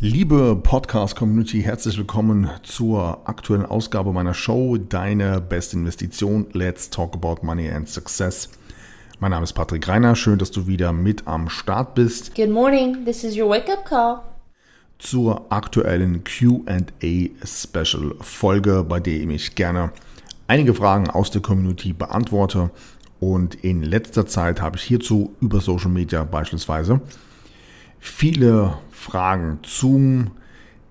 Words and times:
Liebe 0.00 0.54
Podcast-Community, 0.54 1.60
herzlich 1.62 1.98
willkommen 1.98 2.48
zur 2.62 3.28
aktuellen 3.28 3.66
Ausgabe 3.66 4.12
meiner 4.12 4.32
Show 4.32 4.76
Deine 4.76 5.40
beste 5.40 5.76
Investition. 5.76 6.46
Let's 6.52 6.88
talk 6.88 7.14
about 7.16 7.44
money 7.44 7.68
and 7.68 7.88
success. 7.88 8.48
Mein 9.18 9.32
Name 9.32 9.42
ist 9.42 9.54
Patrick 9.54 9.88
Reiner. 9.88 10.14
Schön, 10.14 10.38
dass 10.38 10.52
du 10.52 10.68
wieder 10.68 10.92
mit 10.92 11.26
am 11.26 11.48
Start 11.48 11.96
bist. 11.96 12.36
Good 12.36 12.50
morning. 12.50 13.04
This 13.06 13.24
is 13.24 13.36
your 13.36 13.50
wake-up 13.50 13.84
call. 13.86 14.20
Zur 15.00 15.50
aktuellen 15.50 16.22
Q&A 16.22 17.30
Special 17.44 18.14
Folge, 18.20 18.84
bei 18.88 19.00
der 19.00 19.28
ich 19.28 19.56
gerne 19.56 19.90
einige 20.46 20.74
Fragen 20.74 21.10
aus 21.10 21.32
der 21.32 21.42
Community 21.42 21.92
beantworte. 21.92 22.70
Und 23.18 23.56
in 23.64 23.82
letzter 23.82 24.28
Zeit 24.28 24.62
habe 24.62 24.76
ich 24.76 24.84
hierzu 24.84 25.34
über 25.40 25.60
Social 25.60 25.90
Media 25.90 26.22
beispielsweise 26.22 27.00
viele 28.00 28.78
Fragen 28.90 29.60
zum 29.62 30.32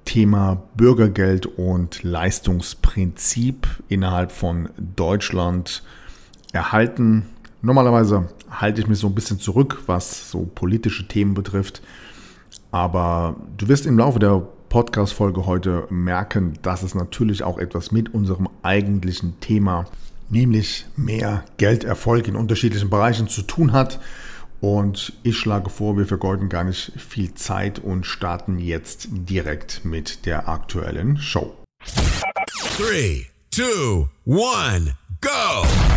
Thema 0.05 0.63
Bürgergeld 0.75 1.45
und 1.45 2.03
Leistungsprinzip 2.03 3.67
innerhalb 3.89 4.31
von 4.31 4.69
Deutschland 4.77 5.83
erhalten. 6.53 7.25
Normalerweise 7.61 8.29
halte 8.49 8.81
ich 8.81 8.87
mich 8.87 8.99
so 8.99 9.07
ein 9.07 9.15
bisschen 9.15 9.39
zurück, 9.39 9.83
was 9.87 10.31
so 10.31 10.49
politische 10.55 11.07
Themen 11.07 11.33
betrifft. 11.33 11.81
Aber 12.71 13.35
du 13.57 13.67
wirst 13.67 13.85
im 13.85 13.97
Laufe 13.97 14.19
der 14.19 14.47
Podcast-Folge 14.69 15.45
heute 15.45 15.87
merken, 15.89 16.53
dass 16.61 16.83
es 16.83 16.95
natürlich 16.95 17.43
auch 17.43 17.57
etwas 17.57 17.91
mit 17.91 18.13
unserem 18.13 18.49
eigentlichen 18.63 19.39
Thema, 19.39 19.85
nämlich 20.29 20.85
mehr 20.95 21.43
Gelderfolg 21.57 22.27
in 22.27 22.35
unterschiedlichen 22.35 22.89
Bereichen 22.89 23.27
zu 23.27 23.41
tun 23.41 23.71
hat. 23.71 23.99
Und 24.59 25.13
ich 25.23 25.37
schlage 25.37 25.69
vor, 25.69 25.97
wir 25.97 26.05
vergeuden 26.05 26.49
gar 26.49 26.63
nicht 26.63 26.91
viel 26.97 27.33
Zeit 27.33 27.79
und 27.79 28.05
starten 28.05 28.57
jetzt 28.57 29.09
direkt 29.11 29.85
mit 29.85 30.25
der 30.25 30.47
aktuellen 30.47 31.17
Show. 31.17 31.55
3, 32.77 33.27
2, 33.51 34.07
1. 34.25 34.93
go. 35.21 35.96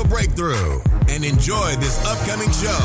breakthrough 0.00 0.80
and 1.10 1.22
enjoy 1.22 1.76
this 1.76 1.98
upcoming 2.06 2.50
show. 2.50 2.82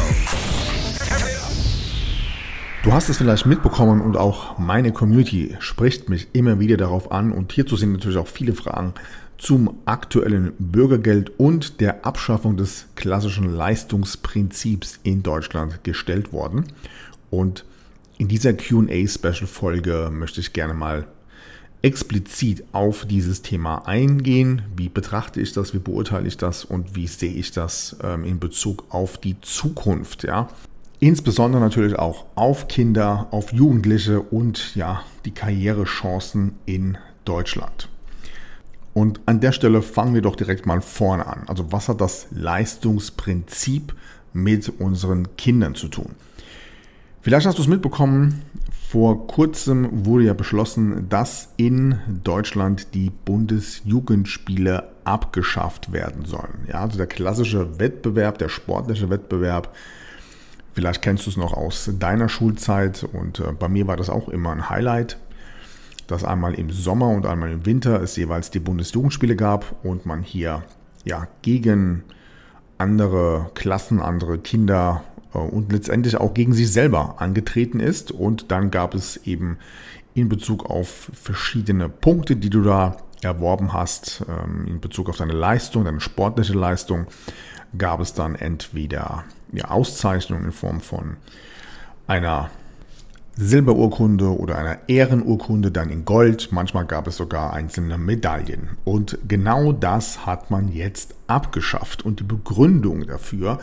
Du 2.83 2.91
hast 2.91 3.08
es 3.08 3.17
vielleicht 3.17 3.45
mitbekommen 3.45 4.02
und 4.02 4.17
auch 4.17 4.58
meine 4.58 4.91
Community 4.91 5.55
spricht 5.59 6.09
mich 6.09 6.28
immer 6.33 6.59
wieder 6.59 6.75
darauf 6.75 7.11
an 7.11 7.31
und 7.31 7.53
hierzu 7.53 7.78
sind 7.78 7.94
natürlich 7.94 8.17
auch 8.17 8.28
viele 8.28 8.53
Fragen 8.53 8.94
zum 9.38 9.78
aktuellen 9.85 10.52
Bürgergeld 10.59 11.31
und 11.39 11.80
der 11.80 12.05
Abschaffung 12.05 12.58
des 12.58 12.88
klassischen 12.95 13.55
Leistungsprinzips 13.55 15.00
in 15.03 15.23
Deutschland 15.23 15.85
gestellt 15.85 16.33
worden. 16.33 16.66
Und 17.30 17.63
in 18.17 18.28
dieser 18.28 18.53
QA-Special-Folge 18.53 20.09
möchte 20.11 20.41
ich 20.41 20.52
gerne 20.52 20.73
mal 20.73 21.08
explizit 21.81 22.64
auf 22.72 23.06
dieses 23.06 23.42
Thema 23.42 23.88
eingehen. 23.88 24.64
Wie 24.75 24.89
betrachte 24.89 25.42
ich 25.42 25.53
das, 25.53 25.73
wie 25.73 25.80
beurteile 25.80 26.28
ich 26.28 26.38
das 26.38 26.66
und 26.66 26.95
wie 26.95 27.08
sehe 27.08 27.34
ich 27.34 27.52
das 27.52 27.97
ähm, 28.03 28.24
in 28.24 28.40
Bezug 28.40 28.85
auf 28.90 29.18
die 29.18 29.40
Zukunft? 29.41 30.24
Ja? 30.24 30.47
Insbesondere 31.00 31.62
natürlich 31.62 31.97
auch 31.97 32.25
auf 32.35 32.68
Kinder, 32.68 33.28
auf 33.31 33.53
Jugendliche 33.53 34.19
und 34.22 34.75
ja, 34.75 35.03
die 35.25 35.31
Karrierechancen 35.31 36.56
in 36.66 36.97
Deutschland. 37.24 37.90
Und 38.94 39.19
an 39.28 39.40
der 39.40 39.51
Stelle 39.51 39.84
fangen 39.84 40.16
wir 40.16 40.24
doch 40.24 40.35
direkt 40.35 40.66
mal 40.66 40.81
vorne 40.81 41.28
an. 41.28 41.44
Also 41.47 41.72
was 41.72 41.88
hat 41.88 42.01
das 42.01 42.25
Leistungsprinzip 42.31 43.94
mit 44.34 44.69
unseren 44.80 45.35
Kindern 45.38 45.75
zu 45.75 45.88
tun? 45.88 46.16
Vielleicht 47.27 47.45
hast 47.45 47.57
du 47.57 47.61
es 47.61 47.67
mitbekommen, 47.67 48.41
vor 48.89 49.27
kurzem 49.27 50.05
wurde 50.05 50.23
ja 50.23 50.33
beschlossen, 50.33 51.09
dass 51.09 51.49
in 51.57 51.99
Deutschland 52.23 52.93
die 52.93 53.09
Bundesjugendspiele 53.09 54.88
abgeschafft 55.03 55.91
werden 55.91 56.23
sollen. 56.23 56.65
Ja, 56.69 56.75
also 56.79 56.95
der 56.95 57.07
klassische 57.07 57.79
Wettbewerb, 57.79 58.38
der 58.38 58.47
sportliche 58.47 59.09
Wettbewerb, 59.09 59.75
vielleicht 60.71 61.01
kennst 61.01 61.25
du 61.25 61.31
es 61.31 61.35
noch 61.35 61.51
aus 61.51 61.91
deiner 61.99 62.29
Schulzeit 62.29 63.03
und 63.03 63.41
äh, 63.41 63.51
bei 63.51 63.67
mir 63.67 63.88
war 63.88 63.97
das 63.97 64.09
auch 64.09 64.29
immer 64.29 64.53
ein 64.53 64.69
Highlight, 64.69 65.17
dass 66.07 66.23
einmal 66.23 66.53
im 66.53 66.69
Sommer 66.69 67.09
und 67.09 67.25
einmal 67.25 67.51
im 67.51 67.65
Winter 67.65 68.01
es 68.01 68.15
jeweils 68.15 68.51
die 68.51 68.59
Bundesjugendspiele 68.61 69.35
gab 69.35 69.75
und 69.83 70.05
man 70.05 70.23
hier 70.23 70.63
ja 71.03 71.27
gegen 71.41 72.05
andere 72.77 73.51
Klassen, 73.53 74.01
andere 74.01 74.38
Kinder 74.38 75.03
und 75.33 75.71
letztendlich 75.71 76.17
auch 76.17 76.33
gegen 76.33 76.53
sich 76.53 76.71
selber 76.71 77.15
angetreten 77.21 77.79
ist. 77.79 78.11
Und 78.11 78.51
dann 78.51 78.71
gab 78.71 78.93
es 78.93 79.17
eben 79.25 79.57
in 80.13 80.29
Bezug 80.29 80.65
auf 80.69 81.11
verschiedene 81.13 81.89
Punkte, 81.89 82.35
die 82.35 82.49
du 82.49 82.63
da 82.63 82.97
erworben 83.21 83.73
hast, 83.73 84.23
ähm, 84.27 84.65
in 84.67 84.79
Bezug 84.79 85.09
auf 85.09 85.17
deine 85.17 85.33
Leistung, 85.33 85.85
deine 85.85 85.99
sportliche 85.99 86.53
Leistung, 86.53 87.07
gab 87.77 87.99
es 87.99 88.13
dann 88.13 88.35
entweder 88.35 89.25
ja, 89.51 89.65
Auszeichnungen 89.65 90.45
in 90.45 90.51
Form 90.51 90.81
von 90.81 91.17
einer 92.07 92.49
Silberurkunde 93.35 94.35
oder 94.35 94.57
einer 94.57 94.79
Ehrenurkunde, 94.88 95.71
dann 95.71 95.89
in 95.89 96.05
Gold. 96.05 96.49
Manchmal 96.51 96.85
gab 96.85 97.07
es 97.07 97.17
sogar 97.17 97.53
einzelne 97.53 97.97
Medaillen. 97.97 98.77
Und 98.83 99.19
genau 99.27 99.71
das 99.73 100.25
hat 100.25 100.49
man 100.49 100.69
jetzt 100.73 101.13
abgeschafft. 101.27 102.03
Und 102.03 102.19
die 102.19 102.23
Begründung 102.23 103.05
dafür 103.05 103.59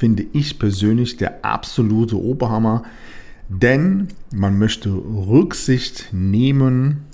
finde 0.00 0.24
ich 0.32 0.58
persönlich 0.58 1.18
der 1.18 1.44
absolute 1.44 2.16
Oberhammer, 2.16 2.84
denn 3.50 4.08
man 4.32 4.58
möchte 4.58 4.88
Rücksicht 4.88 6.08
nehmen 6.10 7.04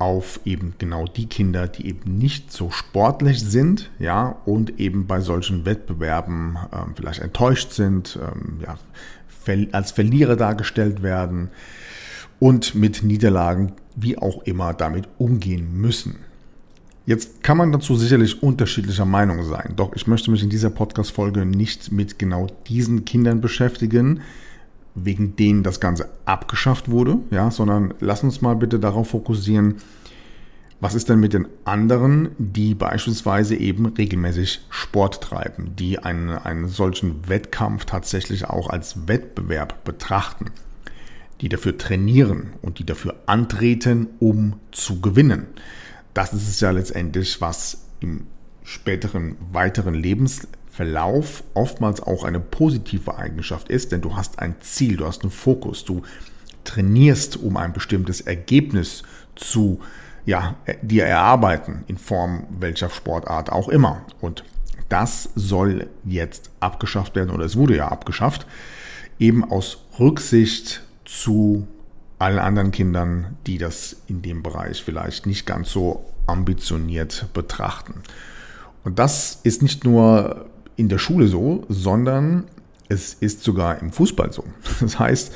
auf 0.00 0.40
eben 0.44 0.74
genau 0.78 1.04
die 1.04 1.26
Kinder, 1.26 1.68
die 1.68 1.86
eben 1.86 2.18
nicht 2.18 2.52
so 2.52 2.72
sportlich 2.72 3.40
sind, 3.40 3.90
ja, 4.00 4.36
und 4.46 4.80
eben 4.80 5.06
bei 5.06 5.20
solchen 5.20 5.64
Wettbewerben 5.64 6.58
ähm, 6.72 6.94
vielleicht 6.96 7.20
enttäuscht 7.20 7.70
sind, 7.70 8.18
ähm, 8.20 8.58
ja, 8.64 8.78
als 9.70 9.92
Verlierer 9.92 10.34
dargestellt 10.34 11.04
werden 11.04 11.50
und 12.40 12.74
mit 12.74 13.04
Niederlagen 13.04 13.74
wie 13.94 14.18
auch 14.18 14.42
immer 14.42 14.74
damit 14.74 15.08
umgehen 15.18 15.80
müssen. 15.80 16.16
Jetzt 17.08 17.42
kann 17.42 17.56
man 17.56 17.72
dazu 17.72 17.96
sicherlich 17.96 18.42
unterschiedlicher 18.42 19.06
Meinung 19.06 19.42
sein, 19.42 19.72
doch 19.76 19.96
ich 19.96 20.06
möchte 20.06 20.30
mich 20.30 20.42
in 20.42 20.50
dieser 20.50 20.68
Podcast-Folge 20.68 21.46
nicht 21.46 21.90
mit 21.90 22.18
genau 22.18 22.48
diesen 22.66 23.06
Kindern 23.06 23.40
beschäftigen, 23.40 24.20
wegen 24.94 25.34
denen 25.34 25.62
das 25.62 25.80
Ganze 25.80 26.10
abgeschafft 26.26 26.90
wurde, 26.90 27.16
ja, 27.30 27.50
sondern 27.50 27.94
lass 28.00 28.22
uns 28.22 28.42
mal 28.42 28.56
bitte 28.56 28.78
darauf 28.78 29.08
fokussieren, 29.08 29.76
was 30.80 30.94
ist 30.94 31.08
denn 31.08 31.18
mit 31.18 31.32
den 31.32 31.48
anderen, 31.64 32.28
die 32.36 32.74
beispielsweise 32.74 33.56
eben 33.56 33.86
regelmäßig 33.86 34.60
Sport 34.68 35.22
treiben, 35.22 35.76
die 35.78 35.98
einen, 36.00 36.28
einen 36.28 36.68
solchen 36.68 37.26
Wettkampf 37.26 37.86
tatsächlich 37.86 38.44
auch 38.44 38.68
als 38.68 39.08
Wettbewerb 39.08 39.82
betrachten, 39.82 40.50
die 41.40 41.48
dafür 41.48 41.78
trainieren 41.78 42.52
und 42.60 42.78
die 42.78 42.84
dafür 42.84 43.14
antreten, 43.24 44.08
um 44.18 44.60
zu 44.72 45.00
gewinnen 45.00 45.46
das 46.18 46.32
ist 46.32 46.48
es 46.48 46.58
ja 46.58 46.72
letztendlich, 46.72 47.40
was 47.40 47.78
im 48.00 48.26
späteren 48.64 49.36
weiteren 49.52 49.94
Lebensverlauf 49.94 51.44
oftmals 51.54 52.00
auch 52.00 52.24
eine 52.24 52.40
positive 52.40 53.16
Eigenschaft 53.16 53.68
ist, 53.68 53.92
denn 53.92 54.00
du 54.00 54.16
hast 54.16 54.40
ein 54.40 54.56
Ziel, 54.60 54.96
du 54.96 55.06
hast 55.06 55.22
einen 55.22 55.30
Fokus, 55.30 55.84
du 55.84 56.02
trainierst, 56.64 57.36
um 57.36 57.56
ein 57.56 57.72
bestimmtes 57.72 58.20
Ergebnis 58.20 59.04
zu 59.36 59.78
ja, 60.26 60.56
dir 60.82 61.04
erarbeiten, 61.04 61.84
in 61.86 61.98
Form 61.98 62.48
welcher 62.58 62.90
Sportart 62.90 63.52
auch 63.52 63.68
immer. 63.68 64.04
Und 64.20 64.42
das 64.88 65.30
soll 65.36 65.86
jetzt 66.04 66.50
abgeschafft 66.58 67.14
werden 67.14 67.30
oder 67.30 67.44
es 67.44 67.56
wurde 67.56 67.76
ja 67.76 67.86
abgeschafft, 67.86 68.44
eben 69.20 69.48
aus 69.48 69.84
Rücksicht 70.00 70.82
zu 71.04 71.68
allen 72.18 72.38
anderen 72.38 72.70
Kindern, 72.70 73.36
die 73.46 73.58
das 73.58 73.96
in 74.08 74.22
dem 74.22 74.42
Bereich 74.42 74.82
vielleicht 74.82 75.26
nicht 75.26 75.46
ganz 75.46 75.70
so 75.70 76.04
ambitioniert 76.26 77.26
betrachten. 77.32 78.02
Und 78.84 78.98
das 78.98 79.40
ist 79.42 79.62
nicht 79.62 79.84
nur 79.84 80.46
in 80.76 80.88
der 80.88 80.98
Schule 80.98 81.28
so, 81.28 81.64
sondern 81.68 82.44
es 82.88 83.14
ist 83.14 83.42
sogar 83.42 83.80
im 83.80 83.92
Fußball 83.92 84.32
so. 84.32 84.44
Das 84.80 84.98
heißt, 84.98 85.32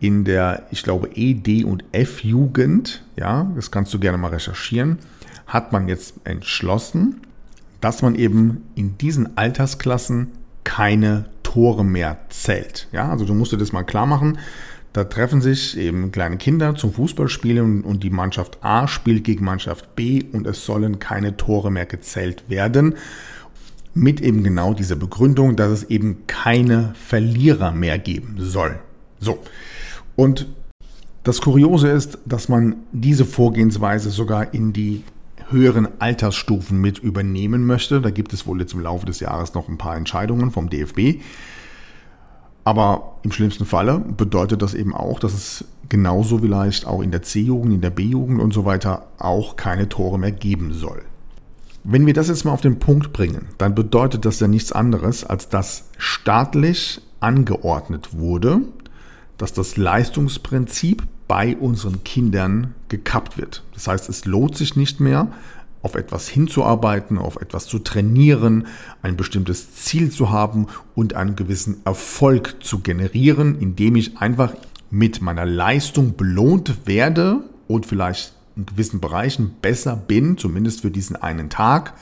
in 0.00 0.24
der, 0.24 0.66
ich 0.70 0.82
glaube, 0.82 1.08
E, 1.14 1.34
D 1.34 1.64
und 1.64 1.84
F-Jugend, 1.92 3.04
ja, 3.16 3.50
das 3.54 3.70
kannst 3.70 3.94
du 3.94 3.98
gerne 3.98 4.18
mal 4.18 4.28
recherchieren, 4.28 4.98
hat 5.46 5.72
man 5.72 5.88
jetzt 5.88 6.14
entschlossen, 6.24 7.22
dass 7.80 8.02
man 8.02 8.14
eben 8.14 8.64
in 8.74 8.98
diesen 8.98 9.36
Altersklassen 9.36 10.32
keine 10.64 11.26
Tore 11.42 11.84
mehr 11.84 12.18
zählt. 12.30 12.88
Ja, 12.92 13.10
also 13.10 13.24
du 13.24 13.34
musst 13.34 13.52
dir 13.52 13.58
das 13.58 13.72
mal 13.72 13.84
klar 13.84 14.06
machen. 14.06 14.38
Da 14.94 15.02
treffen 15.02 15.40
sich 15.40 15.76
eben 15.76 16.12
kleine 16.12 16.36
Kinder 16.36 16.76
zum 16.76 16.92
Fußballspielen 16.92 17.82
und 17.82 18.04
die 18.04 18.10
Mannschaft 18.10 18.58
A 18.62 18.86
spielt 18.86 19.24
gegen 19.24 19.44
Mannschaft 19.44 19.96
B 19.96 20.22
und 20.32 20.46
es 20.46 20.64
sollen 20.64 21.00
keine 21.00 21.36
Tore 21.36 21.72
mehr 21.72 21.84
gezählt 21.84 22.44
werden. 22.48 22.94
Mit 23.92 24.20
eben 24.20 24.44
genau 24.44 24.72
dieser 24.72 24.94
Begründung, 24.94 25.56
dass 25.56 25.72
es 25.72 25.82
eben 25.90 26.28
keine 26.28 26.92
Verlierer 26.94 27.72
mehr 27.72 27.98
geben 27.98 28.36
soll. 28.38 28.78
So. 29.18 29.40
Und 30.14 30.46
das 31.24 31.40
Kuriose 31.40 31.88
ist, 31.88 32.18
dass 32.24 32.48
man 32.48 32.76
diese 32.92 33.24
Vorgehensweise 33.24 34.10
sogar 34.10 34.54
in 34.54 34.72
die 34.72 35.02
höheren 35.50 35.88
Altersstufen 36.00 36.80
mit 36.80 37.00
übernehmen 37.00 37.66
möchte. 37.66 38.00
Da 38.00 38.10
gibt 38.10 38.32
es 38.32 38.46
wohl 38.46 38.60
jetzt 38.60 38.74
im 38.74 38.80
Laufe 38.80 39.06
des 39.06 39.18
Jahres 39.18 39.54
noch 39.54 39.68
ein 39.68 39.76
paar 39.76 39.96
Entscheidungen 39.96 40.52
vom 40.52 40.70
DFB. 40.70 41.20
Aber 42.64 43.16
im 43.22 43.30
schlimmsten 43.30 43.66
Falle 43.66 43.98
bedeutet 43.98 44.62
das 44.62 44.74
eben 44.74 44.94
auch, 44.94 45.20
dass 45.20 45.34
es 45.34 45.64
genauso 45.88 46.38
vielleicht 46.38 46.86
auch 46.86 47.02
in 47.02 47.10
der 47.10 47.22
C-Jugend, 47.22 47.74
in 47.74 47.80
der 47.82 47.90
B-Jugend 47.90 48.40
und 48.40 48.54
so 48.54 48.64
weiter 48.64 49.06
auch 49.18 49.56
keine 49.56 49.88
Tore 49.88 50.18
mehr 50.18 50.32
geben 50.32 50.72
soll. 50.72 51.02
Wenn 51.84 52.06
wir 52.06 52.14
das 52.14 52.28
jetzt 52.28 52.46
mal 52.46 52.52
auf 52.52 52.62
den 52.62 52.78
Punkt 52.78 53.12
bringen, 53.12 53.48
dann 53.58 53.74
bedeutet 53.74 54.24
das 54.24 54.40
ja 54.40 54.48
nichts 54.48 54.72
anderes, 54.72 55.24
als 55.24 55.50
dass 55.50 55.90
staatlich 55.98 57.02
angeordnet 57.20 58.18
wurde, 58.18 58.62
dass 59.36 59.52
das 59.52 59.76
Leistungsprinzip 59.76 61.02
bei 61.28 61.56
unseren 61.56 62.02
Kindern 62.04 62.74
gekappt 62.88 63.36
wird. 63.36 63.64
Das 63.74 63.86
heißt, 63.86 64.08
es 64.08 64.24
lohnt 64.24 64.56
sich 64.56 64.76
nicht 64.76 65.00
mehr, 65.00 65.28
auf 65.84 65.94
etwas 65.94 66.28
hinzuarbeiten, 66.28 67.18
auf 67.18 67.36
etwas 67.36 67.66
zu 67.66 67.78
trainieren, 67.78 68.66
ein 69.02 69.16
bestimmtes 69.16 69.74
Ziel 69.74 70.10
zu 70.10 70.30
haben 70.30 70.66
und 70.94 71.14
einen 71.14 71.36
gewissen 71.36 71.82
Erfolg 71.84 72.56
zu 72.60 72.80
generieren, 72.80 73.60
indem 73.60 73.94
ich 73.94 74.16
einfach 74.16 74.54
mit 74.90 75.20
meiner 75.20 75.44
Leistung 75.44 76.16
belohnt 76.16 76.86
werde 76.86 77.40
und 77.68 77.84
vielleicht 77.84 78.32
in 78.56 78.64
gewissen 78.64 79.00
Bereichen 79.00 79.56
besser 79.60 79.94
bin, 79.94 80.38
zumindest 80.38 80.80
für 80.80 80.90
diesen 80.90 81.16
einen 81.16 81.50
Tag, 81.50 81.92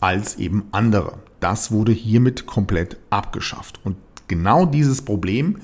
als 0.00 0.36
eben 0.36 0.64
andere. 0.70 1.14
Das 1.40 1.72
wurde 1.72 1.92
hiermit 1.92 2.44
komplett 2.44 2.98
abgeschafft. 3.08 3.80
Und 3.84 3.96
genau 4.28 4.66
dieses 4.66 5.00
Problem 5.00 5.60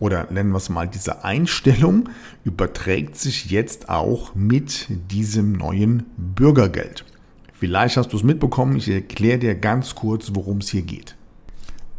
oder 0.00 0.30
nennen 0.30 0.50
wir 0.50 0.58
es 0.58 0.68
mal 0.68 0.86
diese 0.86 1.24
Einstellung, 1.24 2.08
überträgt 2.44 3.16
sich 3.16 3.50
jetzt 3.50 3.88
auch 3.88 4.34
mit 4.34 4.86
diesem 5.10 5.52
neuen 5.52 6.06
Bürgergeld. 6.16 7.04
Vielleicht 7.52 7.96
hast 7.96 8.12
du 8.12 8.16
es 8.16 8.22
mitbekommen, 8.22 8.76
ich 8.76 8.88
erkläre 8.88 9.38
dir 9.38 9.54
ganz 9.56 9.94
kurz, 9.94 10.30
worum 10.34 10.58
es 10.58 10.68
hier 10.68 10.82
geht. 10.82 11.16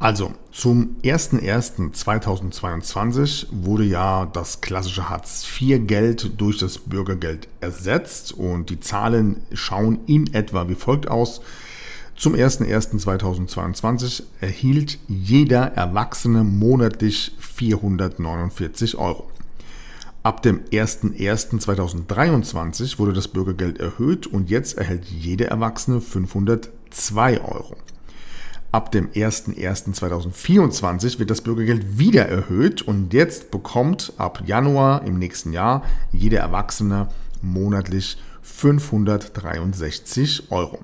Also, 0.01 0.31
zum 0.53 0.95
01.01.2022 1.03 3.47
wurde 3.51 3.83
ja 3.83 4.27
das 4.27 4.61
klassische 4.61 5.09
Hartz-IV-Geld 5.09 6.39
durch 6.39 6.57
das 6.57 6.77
Bürgergeld 6.77 7.49
ersetzt 7.59 8.31
und 8.31 8.69
die 8.69 8.79
Zahlen 8.79 9.41
schauen 9.51 9.99
in 10.05 10.33
etwa 10.33 10.69
wie 10.69 10.75
folgt 10.75 11.09
aus. 11.09 11.41
Zum 12.19 12.35
01.01.2022 12.35 14.21
erhielt 14.41 14.99
jeder 15.07 15.77
Erwachsene 15.77 16.43
monatlich 16.43 17.31
449 17.39 18.97
Euro. 18.97 19.31
Ab 20.21 20.41
dem 20.41 20.65
01.01.2023 20.65 22.99
wurde 22.99 23.13
das 23.13 23.29
Bürgergeld 23.29 23.79
erhöht 23.79 24.27
und 24.27 24.49
jetzt 24.49 24.77
erhält 24.77 25.05
jeder 25.05 25.47
Erwachsene 25.47 26.01
502 26.01 27.39
Euro. 27.39 27.77
Ab 28.73 28.91
dem 28.91 29.07
01.01.2024 29.11 31.19
wird 31.19 31.29
das 31.29 31.39
Bürgergeld 31.39 31.99
wieder 31.99 32.25
erhöht 32.25 32.81
und 32.81 33.13
jetzt 33.13 33.49
bekommt 33.49 34.11
ab 34.17 34.43
Januar 34.45 35.05
im 35.05 35.19
nächsten 35.19 35.53
Jahr 35.53 35.83
jeder 36.11 36.39
Erwachsene 36.39 37.07
monatlich 37.41 38.17
563 38.41 40.51
Euro. 40.51 40.79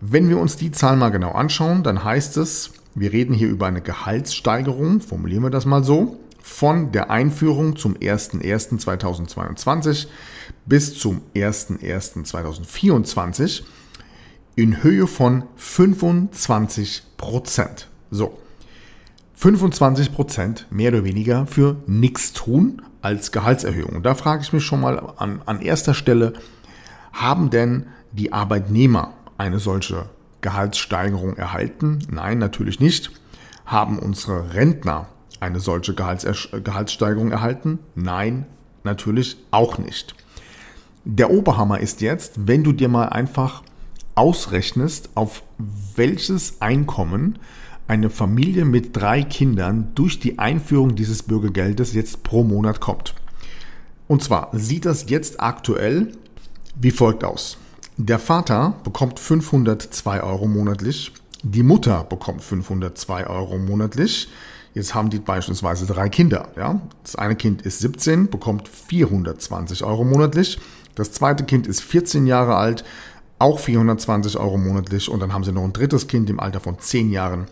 Wenn 0.00 0.30
wir 0.30 0.38
uns 0.38 0.56
die 0.56 0.70
Zahl 0.70 0.96
mal 0.96 1.10
genau 1.10 1.32
anschauen, 1.32 1.82
dann 1.82 2.02
heißt 2.02 2.38
es, 2.38 2.70
wir 2.94 3.12
reden 3.12 3.34
hier 3.34 3.48
über 3.48 3.66
eine 3.66 3.82
Gehaltssteigerung, 3.82 5.02
formulieren 5.02 5.42
wir 5.42 5.50
das 5.50 5.66
mal 5.66 5.84
so, 5.84 6.18
von 6.42 6.90
der 6.90 7.10
Einführung 7.10 7.76
zum 7.76 7.96
01.01.2022 7.96 10.06
bis 10.64 10.98
zum 10.98 11.20
01.01.2024 11.34 13.64
in 14.56 14.82
Höhe 14.82 15.06
von 15.06 15.42
25 15.56 17.02
Prozent. 17.18 17.88
So, 18.10 18.38
25 19.34 20.12
Prozent 20.12 20.66
mehr 20.70 20.92
oder 20.92 21.04
weniger 21.04 21.46
für 21.46 21.76
nichts 21.86 22.32
tun 22.32 22.80
als 23.02 23.32
Gehaltserhöhung. 23.32 23.96
Und 23.96 24.06
da 24.06 24.14
frage 24.14 24.40
ich 24.42 24.54
mich 24.54 24.64
schon 24.64 24.80
mal 24.80 25.12
an, 25.18 25.42
an 25.44 25.60
erster 25.60 25.92
Stelle, 25.92 26.32
haben 27.12 27.50
denn 27.50 27.84
die 28.12 28.32
Arbeitnehmer 28.32 29.12
eine 29.40 29.58
solche 29.58 30.04
Gehaltssteigerung 30.42 31.36
erhalten? 31.36 32.00
Nein, 32.10 32.38
natürlich 32.38 32.78
nicht. 32.78 33.10
Haben 33.64 33.98
unsere 33.98 34.52
Rentner 34.52 35.08
eine 35.40 35.60
solche 35.60 35.94
Gehalts 35.94 36.26
Gehaltssteigerung 36.62 37.32
erhalten? 37.32 37.78
Nein, 37.94 38.44
natürlich 38.84 39.38
auch 39.50 39.78
nicht. 39.78 40.14
Der 41.06 41.30
Oberhammer 41.30 41.80
ist 41.80 42.02
jetzt, 42.02 42.46
wenn 42.46 42.62
du 42.62 42.72
dir 42.72 42.88
mal 42.88 43.08
einfach 43.08 43.62
ausrechnest, 44.14 45.08
auf 45.14 45.42
welches 45.96 46.60
Einkommen 46.60 47.38
eine 47.88 48.10
Familie 48.10 48.66
mit 48.66 48.94
drei 48.94 49.22
Kindern 49.22 49.92
durch 49.94 50.20
die 50.20 50.38
Einführung 50.38 50.94
dieses 50.96 51.22
Bürgergeldes 51.22 51.94
jetzt 51.94 52.22
pro 52.24 52.44
Monat 52.44 52.80
kommt. 52.80 53.14
Und 54.06 54.22
zwar 54.22 54.50
sieht 54.52 54.84
das 54.84 55.08
jetzt 55.08 55.40
aktuell 55.40 56.12
wie 56.74 56.90
folgt 56.90 57.24
aus. 57.24 57.56
Der 58.02 58.18
Vater 58.18 58.76
bekommt 58.82 59.20
502 59.20 60.22
Euro 60.22 60.46
monatlich, 60.46 61.12
die 61.42 61.62
Mutter 61.62 62.04
bekommt 62.04 62.42
502 62.42 63.26
Euro 63.26 63.58
monatlich. 63.58 64.30
Jetzt 64.72 64.94
haben 64.94 65.10
die 65.10 65.18
beispielsweise 65.18 65.84
drei 65.84 66.08
Kinder. 66.08 66.48
Ja? 66.56 66.80
Das 67.02 67.16
eine 67.16 67.36
Kind 67.36 67.60
ist 67.60 67.80
17, 67.80 68.30
bekommt 68.30 68.68
420 68.68 69.84
Euro 69.84 70.04
monatlich. 70.04 70.58
Das 70.94 71.12
zweite 71.12 71.44
Kind 71.44 71.66
ist 71.66 71.82
14 71.82 72.26
Jahre 72.26 72.56
alt, 72.56 72.84
auch 73.38 73.58
420 73.58 74.38
Euro 74.38 74.56
monatlich. 74.56 75.10
Und 75.10 75.20
dann 75.20 75.34
haben 75.34 75.44
sie 75.44 75.52
noch 75.52 75.64
ein 75.64 75.74
drittes 75.74 76.06
Kind 76.06 76.30
im 76.30 76.40
Alter 76.40 76.60
von 76.60 76.78
10 76.78 77.10
Jahren. 77.10 77.48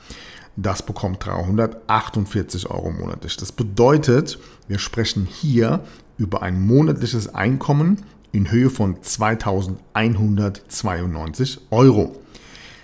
Das 0.57 0.81
bekommt 0.81 1.27
348 1.27 2.71
Euro 2.71 2.91
monatlich. 2.91 3.37
Das 3.37 3.53
bedeutet, 3.53 4.39
wir 4.67 4.79
sprechen 4.79 5.29
hier 5.31 5.85
über 6.17 6.41
ein 6.41 6.59
monatliches 6.59 7.35
Einkommen 7.35 8.03
in 8.33 8.51
Höhe 8.51 8.71
von 8.71 9.03
2192 9.03 11.61
Euro. 11.71 12.17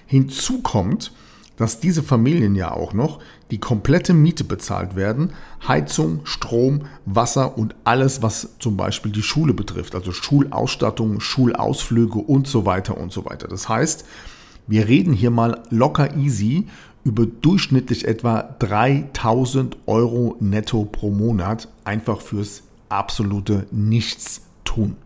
Hinzu 0.07 0.63
kommt, 0.63 1.13
dass 1.57 1.81
diese 1.81 2.03
Familien 2.03 2.55
ja 2.55 2.73
auch 2.73 2.93
noch 2.93 3.21
die 3.51 3.59
komplette 3.59 4.13
Miete 4.13 4.45
bezahlt 4.45 4.97
werden, 4.97 5.33
Heizung, 5.67 6.21
Strom, 6.25 6.83
Wasser 7.05 7.57
und 7.57 7.75
alles, 7.85 8.23
was 8.23 8.57
zum 8.59 8.77
Beispiel 8.77 9.13
die 9.13 9.23
Schule 9.23 9.55
betrifft, 9.55 9.95
also 9.95 10.13
Schulausstattung, 10.13 11.21
Schulausflüge 11.21 12.19
und 12.19 12.49
so 12.49 12.67
weiter 12.67 12.97
und 12.97 13.13
so 13.13 13.25
weiter. 13.25 13.47
Das 13.47 13.69
heißt, 13.69 14.05
wir 14.67 14.89
reden 14.89 15.13
hier 15.13 15.31
mal 15.31 15.63
locker 15.71 16.17
easy 16.17 16.67
über 17.05 17.27
durchschnittlich 17.27 18.09
etwa 18.09 18.43
3000 18.59 19.77
Euro 19.87 20.37
netto 20.41 20.87
pro 20.87 21.11
Monat, 21.11 21.69
einfach 21.85 22.21
fürs 22.21 22.63
absolute 22.89 23.67
Nichtstun. 23.71 24.97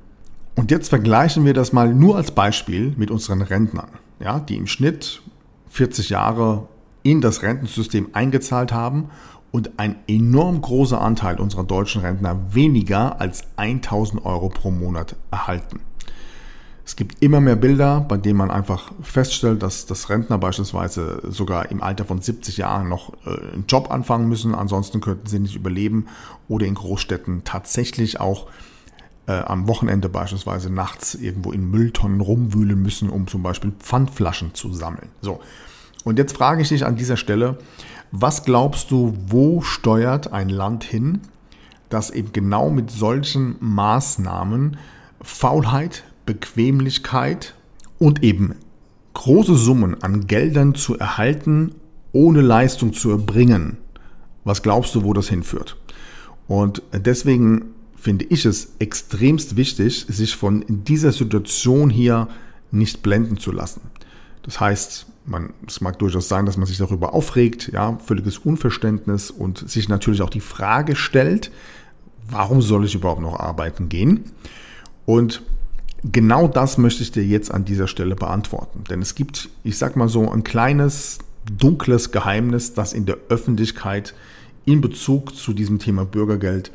Und 0.58 0.72
jetzt 0.72 0.88
vergleichen 0.88 1.44
wir 1.44 1.54
das 1.54 1.72
mal 1.72 1.94
nur 1.94 2.16
als 2.16 2.32
Beispiel 2.32 2.92
mit 2.96 3.12
unseren 3.12 3.42
Rentnern, 3.42 3.90
ja, 4.18 4.40
die 4.40 4.56
im 4.56 4.66
Schnitt 4.66 5.22
40 5.68 6.08
Jahre 6.08 6.66
in 7.04 7.20
das 7.20 7.42
Rentensystem 7.42 8.08
eingezahlt 8.12 8.72
haben 8.72 9.08
und 9.52 9.78
ein 9.78 9.94
enorm 10.08 10.60
großer 10.60 11.00
Anteil 11.00 11.38
unserer 11.38 11.62
deutschen 11.62 12.00
Rentner 12.00 12.52
weniger 12.52 13.20
als 13.20 13.44
1000 13.54 14.26
Euro 14.26 14.48
pro 14.48 14.72
Monat 14.72 15.14
erhalten. 15.30 15.78
Es 16.84 16.96
gibt 16.96 17.22
immer 17.22 17.40
mehr 17.40 17.54
Bilder, 17.54 18.00
bei 18.00 18.16
denen 18.16 18.38
man 18.38 18.50
einfach 18.50 18.90
feststellt, 19.00 19.62
dass, 19.62 19.86
dass 19.86 20.10
Rentner 20.10 20.38
beispielsweise 20.38 21.22
sogar 21.28 21.70
im 21.70 21.84
Alter 21.84 22.04
von 22.04 22.20
70 22.20 22.56
Jahren 22.56 22.88
noch 22.88 23.12
äh, 23.24 23.52
einen 23.52 23.66
Job 23.68 23.92
anfangen 23.92 24.28
müssen, 24.28 24.56
ansonsten 24.56 25.00
könnten 25.00 25.28
sie 25.28 25.38
nicht 25.38 25.54
überleben 25.54 26.06
oder 26.48 26.66
in 26.66 26.74
Großstädten 26.74 27.44
tatsächlich 27.44 28.18
auch 28.18 28.48
äh, 29.28 29.42
am 29.42 29.68
Wochenende 29.68 30.08
beispielsweise 30.08 30.70
nachts 30.70 31.14
irgendwo 31.14 31.52
in 31.52 31.70
Mülltonnen 31.70 32.20
rumwühlen 32.20 32.80
müssen, 32.80 33.10
um 33.10 33.26
zum 33.26 33.42
Beispiel 33.42 33.72
Pfandflaschen 33.78 34.54
zu 34.54 34.72
sammeln. 34.72 35.10
So. 35.20 35.40
Und 36.02 36.18
jetzt 36.18 36.34
frage 36.34 36.62
ich 36.62 36.68
dich 36.70 36.86
an 36.86 36.96
dieser 36.96 37.18
Stelle, 37.18 37.58
was 38.10 38.44
glaubst 38.44 38.90
du, 38.90 39.14
wo 39.26 39.60
steuert 39.60 40.32
ein 40.32 40.48
Land 40.48 40.82
hin, 40.82 41.20
dass 41.90 42.10
eben 42.10 42.32
genau 42.32 42.70
mit 42.70 42.90
solchen 42.90 43.56
Maßnahmen 43.60 44.78
Faulheit, 45.20 46.04
Bequemlichkeit 46.24 47.54
und 47.98 48.22
eben 48.22 48.54
große 49.12 49.56
Summen 49.56 50.02
an 50.02 50.26
Geldern 50.26 50.74
zu 50.74 50.98
erhalten, 50.98 51.74
ohne 52.12 52.40
Leistung 52.40 52.94
zu 52.94 53.10
erbringen. 53.10 53.76
Was 54.44 54.62
glaubst 54.62 54.94
du, 54.94 55.04
wo 55.04 55.12
das 55.12 55.28
hinführt? 55.28 55.76
Und 56.46 56.82
deswegen 56.92 57.74
finde 58.00 58.24
ich 58.26 58.44
es 58.44 58.74
extremst 58.78 59.56
wichtig, 59.56 60.06
sich 60.08 60.36
von 60.36 60.64
dieser 60.68 61.12
Situation 61.12 61.90
hier 61.90 62.28
nicht 62.70 63.02
blenden 63.02 63.38
zu 63.38 63.52
lassen. 63.52 63.80
Das 64.42 64.60
heißt, 64.60 65.06
man, 65.26 65.52
es 65.66 65.80
mag 65.80 65.98
durchaus 65.98 66.28
sein, 66.28 66.46
dass 66.46 66.56
man 66.56 66.66
sich 66.66 66.78
darüber 66.78 67.12
aufregt, 67.12 67.70
ja, 67.72 67.98
völliges 68.04 68.38
Unverständnis 68.38 69.30
und 69.30 69.68
sich 69.68 69.88
natürlich 69.88 70.22
auch 70.22 70.30
die 70.30 70.40
Frage 70.40 70.96
stellt, 70.96 71.50
warum 72.30 72.62
soll 72.62 72.84
ich 72.84 72.94
überhaupt 72.94 73.20
noch 73.20 73.38
arbeiten 73.38 73.88
gehen? 73.88 74.32
Und 75.04 75.42
genau 76.04 76.48
das 76.48 76.78
möchte 76.78 77.02
ich 77.02 77.12
dir 77.12 77.24
jetzt 77.24 77.52
an 77.52 77.64
dieser 77.64 77.88
Stelle 77.88 78.14
beantworten. 78.14 78.84
Denn 78.88 79.02
es 79.02 79.14
gibt, 79.14 79.48
ich 79.64 79.76
sag 79.76 79.96
mal 79.96 80.08
so, 80.08 80.30
ein 80.30 80.44
kleines, 80.44 81.18
dunkles 81.50 82.12
Geheimnis, 82.12 82.74
das 82.74 82.92
in 82.92 83.06
der 83.06 83.18
Öffentlichkeit 83.28 84.14
in 84.64 84.80
Bezug 84.80 85.34
zu 85.34 85.52
diesem 85.52 85.78
Thema 85.78 86.04
Bürgergeld 86.04 86.70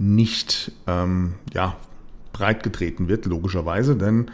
nicht 0.00 0.72
ähm, 0.86 1.34
ja, 1.52 1.76
breitgetreten 2.32 3.08
wird, 3.08 3.26
logischerweise, 3.26 3.96
denn 3.96 4.30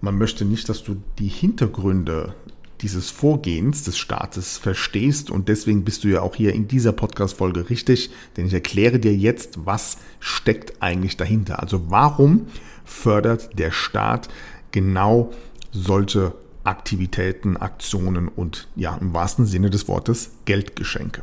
man 0.00 0.16
möchte 0.16 0.44
nicht, 0.44 0.68
dass 0.68 0.84
du 0.84 1.02
die 1.18 1.28
Hintergründe 1.28 2.34
dieses 2.80 3.10
Vorgehens 3.10 3.84
des 3.84 3.98
Staates 3.98 4.58
verstehst 4.58 5.30
und 5.30 5.48
deswegen 5.48 5.84
bist 5.84 6.04
du 6.04 6.08
ja 6.08 6.22
auch 6.22 6.36
hier 6.36 6.52
in 6.52 6.68
dieser 6.68 6.92
Podcast-Folge 6.92 7.68
richtig, 7.68 8.10
denn 8.36 8.46
ich 8.46 8.54
erkläre 8.54 8.98
dir 8.98 9.14
jetzt, 9.14 9.66
was 9.66 9.98
steckt 10.20 10.80
eigentlich 10.80 11.16
dahinter. 11.16 11.60
Also 11.60 11.90
warum 11.90 12.46
fördert 12.84 13.58
der 13.58 13.70
Staat 13.70 14.28
genau 14.70 15.32
solche 15.72 16.34
Aktivitäten, 16.64 17.56
Aktionen 17.56 18.28
und 18.28 18.68
ja, 18.76 18.96
im 19.00 19.12
wahrsten 19.14 19.46
Sinne 19.46 19.70
des 19.70 19.88
Wortes 19.88 20.30
Geldgeschenke. 20.44 21.22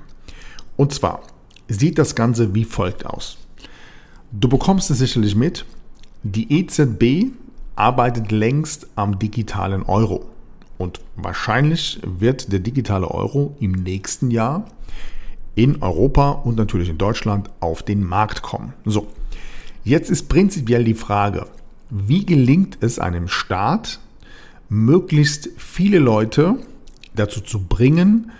Und 0.76 0.94
zwar 0.94 1.24
sieht 1.70 1.98
das 1.98 2.16
Ganze 2.16 2.54
wie 2.56 2.66
folgt 2.66 3.06
aus. 3.06 3.38
Du 4.32 4.48
bekommst 4.48 4.92
es 4.92 5.00
sicherlich 5.00 5.36
mit, 5.36 5.66
die 6.22 6.60
EZB 6.60 7.34
arbeitet 7.76 8.32
längst 8.32 8.88
am 8.96 9.18
digitalen 9.18 9.82
Euro. 9.82 10.30
Und 10.78 11.02
wahrscheinlich 11.16 12.00
wird 12.04 12.52
der 12.52 12.60
digitale 12.60 13.10
Euro 13.10 13.56
im 13.60 13.72
nächsten 13.72 14.30
Jahr 14.30 14.66
in 15.56 15.82
Europa 15.82 16.30
und 16.30 16.58
natürlich 16.58 16.90
in 16.90 17.00
Deutschland 17.00 17.50
auf 17.60 17.82
den 17.82 18.04
Markt 18.04 18.44
kommen. 18.44 18.74
So, 18.86 19.08
jetzt 19.84 20.12
ist 20.12 20.30
prinzipiell 20.30 20.84
die 20.84 20.94
Frage, 20.94 21.48
wie 21.90 22.24
gelingt 22.24 22.78
es 22.82 23.00
einem 23.00 23.28
Staat, 23.30 24.00
möglichst 24.70 25.50
viele 25.58 25.98
Leute 25.98 26.58
dazu 27.16 27.42
zu 27.42 27.64
bringen, 27.64 28.32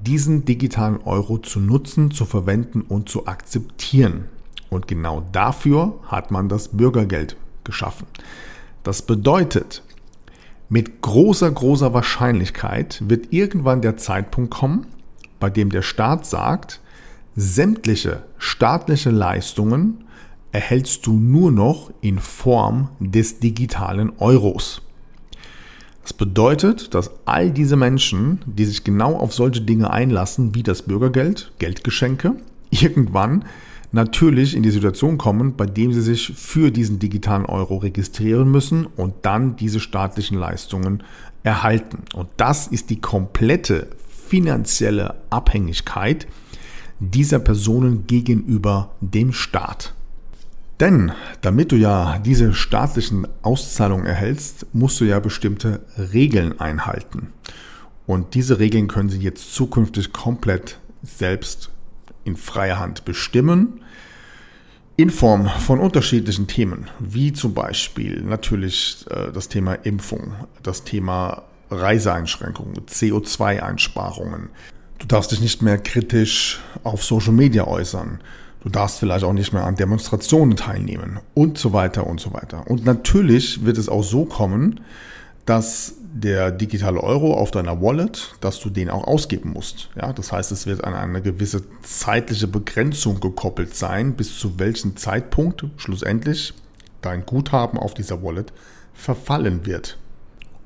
diesen 0.00 0.46
digitalen 0.46 1.02
Euro 1.02 1.36
zu 1.36 1.60
nutzen, 1.60 2.10
zu 2.10 2.24
verwenden 2.24 2.80
und 2.80 3.10
zu 3.10 3.26
akzeptieren. 3.26 4.24
Und 4.74 4.88
genau 4.88 5.22
dafür 5.30 5.94
hat 6.08 6.32
man 6.32 6.48
das 6.48 6.66
Bürgergeld 6.66 7.36
geschaffen. 7.62 8.08
Das 8.82 9.02
bedeutet, 9.02 9.84
mit 10.68 11.00
großer, 11.00 11.48
großer 11.48 11.94
Wahrscheinlichkeit 11.94 13.00
wird 13.06 13.32
irgendwann 13.32 13.82
der 13.82 13.96
Zeitpunkt 13.98 14.50
kommen, 14.50 14.86
bei 15.38 15.48
dem 15.48 15.70
der 15.70 15.82
Staat 15.82 16.26
sagt, 16.26 16.80
sämtliche 17.36 18.24
staatliche 18.36 19.10
Leistungen 19.10 20.04
erhältst 20.50 21.06
du 21.06 21.12
nur 21.12 21.52
noch 21.52 21.92
in 22.00 22.18
Form 22.18 22.88
des 22.98 23.38
digitalen 23.38 24.12
Euros. 24.18 24.82
Das 26.02 26.12
bedeutet, 26.12 26.94
dass 26.94 27.12
all 27.26 27.52
diese 27.52 27.76
Menschen, 27.76 28.40
die 28.44 28.64
sich 28.64 28.82
genau 28.82 29.16
auf 29.16 29.32
solche 29.32 29.60
Dinge 29.60 29.92
einlassen, 29.92 30.56
wie 30.56 30.64
das 30.64 30.82
Bürgergeld, 30.82 31.52
Geldgeschenke, 31.60 32.34
irgendwann 32.70 33.44
natürlich 33.94 34.56
in 34.56 34.62
die 34.62 34.70
Situation 34.70 35.16
kommen, 35.16 35.56
bei 35.56 35.66
dem 35.66 35.92
sie 35.92 36.02
sich 36.02 36.32
für 36.34 36.70
diesen 36.70 36.98
digitalen 36.98 37.46
Euro 37.46 37.76
registrieren 37.76 38.50
müssen 38.50 38.86
und 38.86 39.14
dann 39.22 39.56
diese 39.56 39.80
staatlichen 39.80 40.36
Leistungen 40.36 41.02
erhalten. 41.44 42.04
Und 42.14 42.28
das 42.36 42.66
ist 42.66 42.90
die 42.90 43.00
komplette 43.00 43.88
finanzielle 44.28 45.14
Abhängigkeit 45.30 46.26
dieser 46.98 47.38
Personen 47.38 48.06
gegenüber 48.06 48.90
dem 49.00 49.32
Staat. 49.32 49.94
Denn 50.80 51.12
damit 51.40 51.70
du 51.70 51.76
ja 51.76 52.18
diese 52.18 52.52
staatlichen 52.52 53.28
Auszahlungen 53.42 54.06
erhältst, 54.06 54.66
musst 54.72 55.00
du 55.00 55.04
ja 55.04 55.20
bestimmte 55.20 55.80
Regeln 56.12 56.58
einhalten. 56.58 57.28
Und 58.06 58.34
diese 58.34 58.58
Regeln 58.58 58.88
können 58.88 59.08
sie 59.08 59.20
jetzt 59.20 59.54
zukünftig 59.54 60.12
komplett 60.12 60.78
selbst 61.02 61.70
in 62.24 62.36
freier 62.36 62.78
Hand 62.78 63.04
bestimmen 63.04 63.80
in 64.96 65.10
Form 65.10 65.48
von 65.48 65.80
unterschiedlichen 65.80 66.46
Themen, 66.46 66.88
wie 67.00 67.32
zum 67.32 67.52
Beispiel 67.52 68.22
natürlich 68.22 69.04
äh, 69.10 69.32
das 69.32 69.48
Thema 69.48 69.74
Impfung, 69.74 70.34
das 70.62 70.84
Thema 70.84 71.42
Reiseeinschränkungen, 71.70 72.76
CO2-Einsparungen. 72.86 74.50
Du 74.98 75.06
darfst 75.06 75.32
dich 75.32 75.40
nicht 75.40 75.62
mehr 75.62 75.78
kritisch 75.78 76.60
auf 76.84 77.04
Social 77.04 77.32
Media 77.32 77.66
äußern. 77.66 78.20
Du 78.62 78.68
darfst 78.68 78.98
vielleicht 79.00 79.24
auch 79.24 79.32
nicht 79.32 79.52
mehr 79.52 79.64
an 79.64 79.74
Demonstrationen 79.74 80.56
teilnehmen 80.56 81.18
und 81.34 81.58
so 81.58 81.72
weiter 81.72 82.06
und 82.06 82.20
so 82.20 82.32
weiter. 82.32 82.66
Und 82.70 82.84
natürlich 82.84 83.64
wird 83.64 83.76
es 83.76 83.88
auch 83.88 84.04
so 84.04 84.24
kommen, 84.24 84.80
dass 85.44 85.94
der 86.14 86.52
digitale 86.52 87.02
Euro 87.02 87.34
auf 87.34 87.50
deiner 87.50 87.82
Wallet, 87.82 88.36
dass 88.40 88.60
du 88.60 88.70
den 88.70 88.88
auch 88.88 89.04
ausgeben 89.04 89.50
musst. 89.52 89.90
Ja, 89.96 90.12
das 90.12 90.30
heißt, 90.30 90.52
es 90.52 90.64
wird 90.64 90.84
an 90.84 90.94
eine 90.94 91.20
gewisse 91.20 91.62
zeitliche 91.82 92.46
Begrenzung 92.46 93.18
gekoppelt 93.18 93.74
sein, 93.74 94.14
bis 94.14 94.38
zu 94.38 94.58
welchem 94.60 94.96
Zeitpunkt 94.96 95.64
schlussendlich 95.76 96.54
dein 97.02 97.26
Guthaben 97.26 97.80
auf 97.80 97.94
dieser 97.94 98.22
Wallet 98.22 98.52
verfallen 98.94 99.66
wird. 99.66 99.98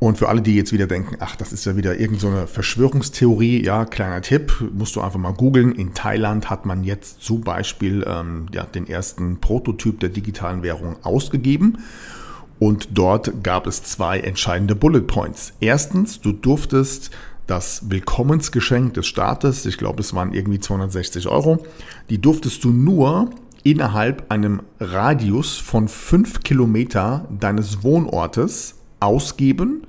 Und 0.01 0.19
für 0.19 0.29
alle, 0.29 0.43
die 0.43 0.55
jetzt 0.55 0.73
wieder 0.73 0.87
denken, 0.87 1.17
ach, 1.19 1.35
das 1.35 1.53
ist 1.53 1.65
ja 1.65 1.77
wieder 1.77 1.99
irgendeine 1.99 2.43
so 2.43 2.47
Verschwörungstheorie, 2.47 3.65
ja, 3.65 3.87
kleiner 3.87 4.21
Tipp, 4.21 4.53
musst 4.73 4.95
du 4.97 5.01
einfach 5.01 5.19
mal 5.19 5.33
googeln. 5.33 5.73
In 5.73 5.95
Thailand 5.95 6.51
hat 6.51 6.67
man 6.67 6.85
jetzt 6.85 7.23
zum 7.23 7.41
Beispiel 7.41 8.05
ähm, 8.07 8.47
ja, 8.53 8.65
den 8.65 8.87
ersten 8.87 9.41
Prototyp 9.41 9.99
der 9.99 10.11
digitalen 10.11 10.63
Währung 10.63 10.97
ausgegeben. 11.03 11.79
Und 12.59 12.89
dort 12.93 13.45
gab 13.45 13.67
es 13.67 13.83
zwei 13.85 14.21
entscheidende 14.21 14.75
Bullet 14.75 15.03
Points. 15.03 15.53
Erstens, 15.61 16.21
du 16.21 16.33
durftest 16.33 17.11
das 17.47 17.91
Willkommensgeschenk 17.91 18.95
des 18.95 19.07
Staates, 19.07 19.65
ich 19.65 19.79
glaube 19.79 20.01
es 20.01 20.13
waren 20.15 20.35
irgendwie 20.35 20.61
260 20.61 21.29
Euro, 21.29 21.65
die 22.11 22.21
durftest 22.21 22.63
du 22.65 22.71
nur 22.71 23.31
innerhalb 23.63 24.31
einem 24.31 24.63
Radius 24.81 25.57
von 25.57 25.89
5 25.89 26.41
Kilometer 26.41 27.27
deines 27.31 27.83
Wohnortes 27.83 28.75
ausgeben 29.01 29.87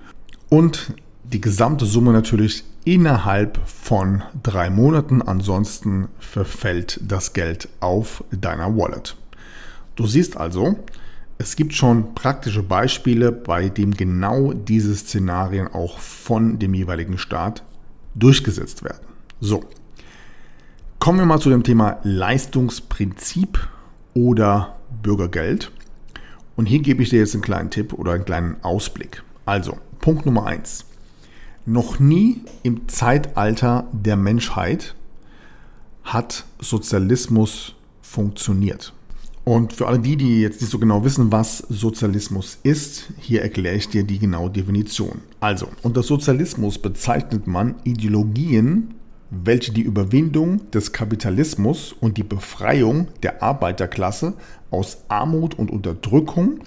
und 0.50 0.94
die 1.24 1.42
gesamte 1.42 1.86
Summe 1.86 2.12
natürlich 2.12 2.64
innerhalb 2.86 3.60
von 3.66 4.24
drei 4.42 4.70
Monaten. 4.70 5.22
Ansonsten 5.22 6.08
verfällt 6.20 7.00
das 7.04 7.34
Geld 7.34 7.70
auf 7.82 8.24
deiner 8.32 8.76
Wallet. 8.76 9.16
Du 9.96 10.08
siehst 10.08 10.38
also, 10.38 10.80
es 11.42 11.56
gibt 11.56 11.74
schon 11.74 12.16
praktische 12.16 12.62
Beispiele, 12.62 13.32
bei 13.32 13.70
dem 13.70 13.94
genau 13.94 14.52
diese 14.52 14.94
Szenarien 14.94 15.68
auch 15.70 15.98
von 15.98 16.60
dem 16.60 16.74
jeweiligen 16.74 17.18
Staat 17.18 17.64
durchgesetzt 18.14 18.84
werden. 18.84 19.08
So, 19.40 19.64
kommen 21.00 21.18
wir 21.18 21.26
mal 21.26 21.40
zu 21.40 21.50
dem 21.50 21.64
Thema 21.64 22.00
Leistungsprinzip 22.04 23.70
oder 24.14 24.76
Bürgergeld. 25.02 25.72
Und 26.58 26.66
hier 26.66 26.80
gebe 26.80 27.02
ich 27.04 27.10
dir 27.10 27.20
jetzt 27.20 27.36
einen 27.36 27.42
kleinen 27.42 27.70
Tipp 27.70 27.94
oder 27.94 28.12
einen 28.12 28.26
kleinen 28.26 28.62
Ausblick. 28.62 29.24
Also, 29.46 29.78
Punkt 30.02 30.26
Nummer 30.26 30.46
eins: 30.46 30.84
Noch 31.66 32.00
nie 32.00 32.42
im 32.64 32.90
Zeitalter 32.90 33.88
der 33.94 34.18
Menschheit 34.18 34.94
hat 36.04 36.44
Sozialismus 36.60 37.76
funktioniert. 38.02 38.94
Und 39.50 39.74
für 39.74 39.88
alle 39.88 39.98
die, 39.98 40.16
die 40.16 40.42
jetzt 40.42 40.62
nicht 40.62 40.70
so 40.70 40.78
genau 40.78 41.04
wissen, 41.04 41.32
was 41.32 41.58
Sozialismus 41.70 42.60
ist, 42.62 43.10
hier 43.18 43.42
erkläre 43.42 43.78
ich 43.78 43.90
dir 43.90 44.04
die 44.04 44.20
genaue 44.20 44.52
Definition. 44.52 45.22
Also, 45.40 45.70
unter 45.82 46.04
Sozialismus 46.04 46.78
bezeichnet 46.78 47.48
man 47.48 47.74
Ideologien, 47.84 48.94
welche 49.32 49.72
die 49.72 49.82
Überwindung 49.82 50.70
des 50.70 50.92
Kapitalismus 50.92 51.96
und 52.00 52.18
die 52.18 52.24
Befreiung 52.24 53.08
der 53.24 53.42
Arbeiterklasse 53.42 54.34
aus 54.70 55.00
Armut 55.08 55.58
und 55.58 55.72
Unterdrückung 55.72 56.60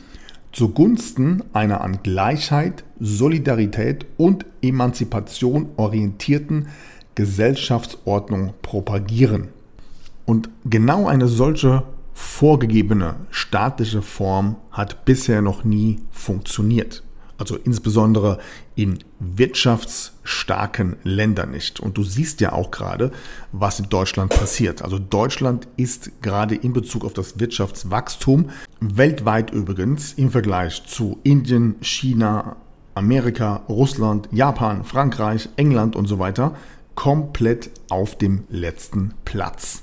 zugunsten 0.51 1.45
einer 1.53 1.83
an 1.83 2.03
Gleichheit, 2.03 2.83
Solidarität 2.99 4.07
und 4.17 4.45
Emanzipation 4.61 5.69
orientierten 5.77 6.67
Gesellschaftsordnung 7.15 8.55
propagieren. 8.61 9.51
Und 10.27 10.51
genau 10.65 11.07
eine 11.07 11.29
solche 11.29 11.85
vorgegebene 12.14 13.16
staatliche 13.31 14.02
Form 14.02 14.57
hat 14.71 15.04
bisher 15.04 15.42
noch 15.42 15.64
nie 15.64 16.00
funktioniert. 16.11 17.02
Also 17.38 17.57
insbesondere 17.57 18.38
in 18.76 18.99
wirtschaftsstarken 19.19 20.97
Ländern 21.02 21.50
nicht. 21.50 21.81
Und 21.81 21.99
du 21.99 22.04
siehst 22.04 22.40
ja 22.40 22.52
auch 22.52 22.71
gerade, 22.71 23.11
was 23.50 23.81
in 23.81 23.88
Deutschland 23.88 24.31
passiert. 24.31 24.83
Also 24.83 24.99
Deutschland 24.99 25.66
ist 25.76 26.23
gerade 26.23 26.54
in 26.54 26.73
Bezug 26.73 27.04
auf 27.04 27.14
das 27.14 27.40
Wirtschaftswachstum 27.40 28.50
weltweit 28.81 29.50
übrigens 29.50 30.12
im 30.12 30.31
Vergleich 30.31 30.85
zu 30.87 31.19
Indien, 31.25 31.75
China, 31.81 32.57
Amerika, 32.95 33.62
Russland, 33.69 34.28
Japan, 34.31 34.85
Frankreich, 34.85 35.49
England 35.57 35.97
und 35.97 36.07
so 36.07 36.19
weiter 36.19 36.54
komplett 36.95 37.71
auf 37.88 38.16
dem 38.16 38.45
letzten 38.50 39.14
Platz. 39.25 39.83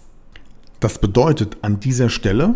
Das 0.79 0.99
bedeutet 0.99 1.57
an 1.61 1.81
dieser 1.81 2.09
Stelle, 2.09 2.55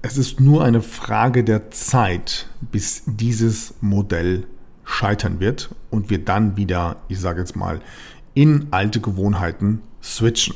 es 0.00 0.16
ist 0.16 0.40
nur 0.40 0.64
eine 0.64 0.80
Frage 0.80 1.44
der 1.44 1.70
Zeit, 1.70 2.48
bis 2.72 3.02
dieses 3.04 3.74
Modell 3.82 4.46
scheitern 4.84 5.38
wird 5.38 5.74
und 5.90 6.08
wir 6.08 6.24
dann 6.24 6.56
wieder, 6.56 6.96
ich 7.08 7.20
sage 7.20 7.40
jetzt 7.40 7.54
mal, 7.54 7.80
in 8.32 8.68
alte 8.70 9.00
Gewohnheiten 9.00 9.82
switchen. 10.02 10.54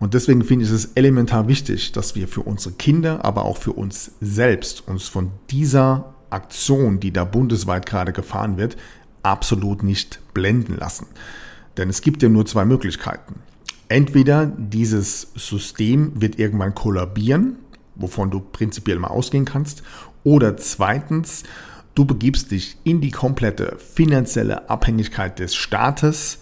Und 0.00 0.14
deswegen 0.14 0.42
finde 0.42 0.64
ich 0.64 0.70
es 0.70 0.86
elementar 0.94 1.46
wichtig, 1.46 1.92
dass 1.92 2.16
wir 2.16 2.26
für 2.26 2.42
unsere 2.42 2.74
Kinder, 2.74 3.24
aber 3.24 3.44
auch 3.44 3.58
für 3.58 3.72
uns 3.72 4.12
selbst 4.20 4.88
uns 4.88 5.06
von 5.06 5.30
dieser 5.50 6.14
Aktion, 6.30 6.98
die 6.98 7.12
da 7.12 7.24
bundesweit 7.24 7.86
gerade 7.86 8.12
gefahren 8.12 8.56
wird, 8.56 8.76
absolut 9.22 9.82
nicht 9.82 10.20
blenden 10.34 10.76
lassen. 10.76 11.06
Denn 11.76 11.88
es 11.88 12.00
gibt 12.00 12.22
ja 12.22 12.28
nur 12.28 12.46
zwei 12.46 12.64
Möglichkeiten. 12.64 13.36
Entweder 13.88 14.46
dieses 14.46 15.32
System 15.34 16.12
wird 16.20 16.38
irgendwann 16.38 16.74
kollabieren, 16.74 17.56
wovon 17.94 18.30
du 18.30 18.40
prinzipiell 18.40 18.98
mal 18.98 19.08
ausgehen 19.08 19.44
kannst, 19.44 19.82
oder 20.24 20.56
zweitens, 20.56 21.44
du 21.94 22.04
begibst 22.04 22.50
dich 22.50 22.76
in 22.84 23.00
die 23.00 23.10
komplette 23.10 23.76
finanzielle 23.78 24.68
Abhängigkeit 24.68 25.38
des 25.38 25.54
Staates, 25.54 26.40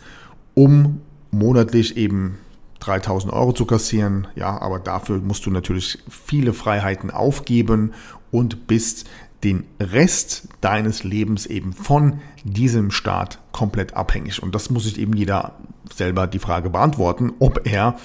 um 0.55 1.01
monatlich 1.31 1.97
eben 1.97 2.39
3000 2.81 3.33
Euro 3.33 3.53
zu 3.53 3.65
kassieren. 3.65 4.27
Ja, 4.35 4.61
aber 4.61 4.79
dafür 4.79 5.19
musst 5.19 5.47
du 5.47 5.51
natürlich 5.51 5.99
viele 6.09 6.53
Freiheiten 6.53 7.11
aufgeben 7.11 7.93
und 8.31 8.67
bist 8.67 9.07
den 9.47 9.65
Rest 9.79 10.49
deines 10.61 11.05
Lebens 11.05 11.47
eben 11.47 11.73
von 11.73 12.21
diesem 12.43 12.91
Staat 12.91 13.39
komplett 13.53 13.95
abhängig. 13.95 14.43
Und 14.43 14.57
das 14.57 14.71
muss 14.71 14.85
sich 14.85 14.99
eben 14.99 15.15
jeder 15.15 15.53
selber 15.95 16.27
die 16.27 16.41
Frage 16.41 16.69
beantworten, 16.69 17.33
ob 17.39 17.65
er 17.65 17.97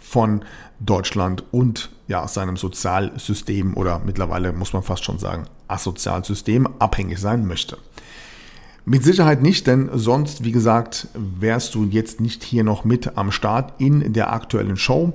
von 0.00 0.44
Deutschland 0.80 1.44
und 1.52 1.90
ja, 2.08 2.26
seinem 2.26 2.56
Sozialsystem 2.56 3.76
oder 3.76 4.00
mittlerweile 4.04 4.52
muss 4.52 4.72
man 4.72 4.82
fast 4.82 5.04
schon 5.04 5.20
sagen, 5.20 5.44
Asozialsystem 5.68 6.66
abhängig 6.80 7.18
sein 7.18 7.46
möchte. 7.46 7.78
Mit 8.84 9.04
Sicherheit 9.04 9.40
nicht, 9.40 9.68
denn 9.68 9.90
sonst, 9.92 10.42
wie 10.42 10.52
gesagt, 10.52 11.08
wärst 11.14 11.76
du 11.76 11.84
jetzt 11.84 12.20
nicht 12.20 12.42
hier 12.42 12.64
noch 12.64 12.84
mit 12.84 13.16
am 13.16 13.30
Start 13.30 13.80
in 13.80 14.14
der 14.14 14.32
aktuellen 14.32 14.76
Show. 14.76 15.12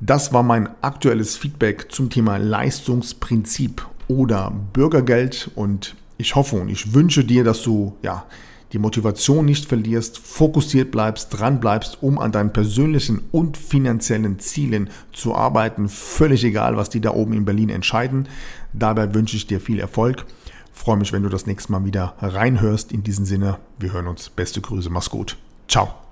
Das 0.00 0.32
war 0.32 0.42
mein 0.42 0.68
aktuelles 0.82 1.36
Feedback 1.36 1.90
zum 1.90 2.10
Thema 2.10 2.36
Leistungsprinzip 2.36 3.86
oder 4.08 4.52
Bürgergeld 4.72 5.50
und 5.54 5.96
ich 6.18 6.34
hoffe 6.34 6.56
und 6.56 6.68
ich 6.68 6.94
wünsche 6.94 7.24
dir, 7.24 7.44
dass 7.44 7.62
du 7.62 7.96
ja 8.02 8.24
die 8.72 8.78
Motivation 8.78 9.44
nicht 9.44 9.66
verlierst, 9.66 10.18
fokussiert 10.18 10.90
bleibst, 10.90 11.38
dran 11.38 11.60
bleibst, 11.60 12.02
um 12.02 12.18
an 12.18 12.32
deinen 12.32 12.52
persönlichen 12.52 13.20
und 13.30 13.56
finanziellen 13.56 14.38
Zielen 14.38 14.88
zu 15.12 15.34
arbeiten. 15.34 15.88
Völlig 15.88 16.42
egal, 16.44 16.76
was 16.76 16.88
die 16.88 17.00
da 17.00 17.10
oben 17.10 17.34
in 17.34 17.44
Berlin 17.44 17.68
entscheiden. 17.68 18.28
Dabei 18.72 19.14
wünsche 19.14 19.36
ich 19.36 19.46
dir 19.46 19.60
viel 19.60 19.78
Erfolg. 19.78 20.24
Freue 20.72 20.96
mich, 20.96 21.12
wenn 21.12 21.22
du 21.22 21.28
das 21.28 21.46
nächste 21.46 21.70
Mal 21.70 21.84
wieder 21.84 22.14
reinhörst. 22.20 22.92
In 22.92 23.02
diesem 23.02 23.26
Sinne, 23.26 23.58
wir 23.78 23.92
hören 23.92 24.06
uns. 24.06 24.30
Beste 24.30 24.62
Grüße, 24.62 24.88
mach's 24.88 25.10
gut. 25.10 25.36
Ciao. 25.68 26.11